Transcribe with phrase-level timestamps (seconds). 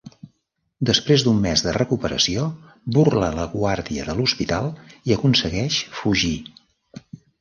[0.89, 2.45] Després d'un mes de recuperació,
[2.97, 4.73] burla la guàrdia de l'hospital
[5.11, 6.33] i aconsegueix fugir.